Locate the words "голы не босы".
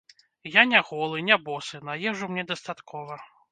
0.87-1.83